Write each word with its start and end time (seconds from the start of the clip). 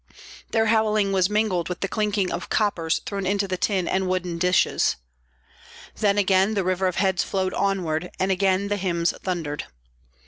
Their 0.49 0.65
howling 0.65 1.11
was 1.11 1.29
mingled 1.29 1.69
with 1.69 1.81
the 1.81 1.87
clinking 1.87 2.31
of 2.31 2.49
coppers 2.49 2.97
thrown 3.05 3.27
into 3.27 3.47
tin 3.47 3.87
and 3.87 4.07
wooden 4.09 4.39
dishes. 4.39 4.95
Then 5.97 6.17
again 6.17 6.55
the 6.55 6.63
river 6.63 6.87
of 6.87 6.95
heads 6.95 7.21
flowed 7.21 7.53
onward, 7.53 8.09
and 8.19 8.31
again 8.31 8.69
the 8.69 8.77
hymns 8.77 9.11
thundered. 9.21 9.65